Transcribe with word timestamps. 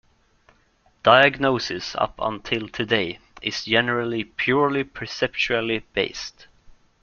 Diagnosis, 1.03 1.93
up 1.93 2.15
until 2.17 2.67
today, 2.67 3.19
is 3.43 3.65
generally 3.65 4.23
purely 4.23 4.83
perceptually 4.83 5.83
based. 5.93 6.47